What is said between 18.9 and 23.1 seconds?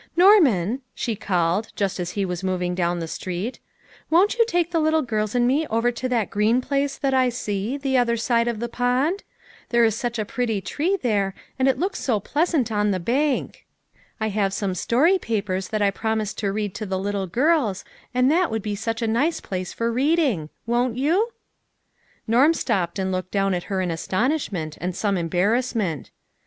a nice place for reading. Won't you?" Norm stopped